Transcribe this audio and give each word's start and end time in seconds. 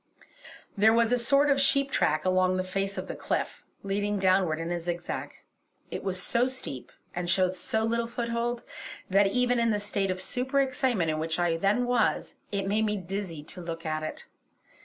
There 0.75 0.93
was 0.95 1.11
a 1.11 1.17
sort 1.19 1.51
of 1.51 1.61
sheep 1.61 1.91
track 1.91 2.25
along 2.25 2.57
the 2.57 2.63
face 2.63 2.97
of 2.97 3.07
the 3.07 3.15
cliff, 3.15 3.63
leading 3.83 4.17
downward 4.17 4.57
in 4.59 4.71
a 4.71 4.79
zigzag. 4.79 5.35
It 5.91 6.03
was 6.03 6.19
so 6.19 6.47
steep, 6.47 6.91
and 7.15 7.29
showed 7.29 7.53
so 7.55 7.83
little 7.83 8.07
foothold, 8.07 8.63
that 9.11 9.27
even 9.27 9.59
in 9.59 9.69
the 9.69 9.77
state 9.79 10.09
of 10.09 10.19
super 10.19 10.59
excitement 10.59 11.11
in 11.11 11.19
which 11.19 11.37
I 11.37 11.55
then 11.55 11.85
was, 11.85 12.33
it 12.51 12.65
made 12.67 12.85
me 12.85 12.97
dizzy 12.97 13.43
to 13.43 13.61
look 13.61 13.85
at 13.85 14.01
it. 14.01 14.25